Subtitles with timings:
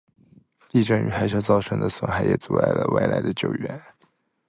[0.67, 3.79] 地震与海啸造成的损毁也阻碍了外来的救援。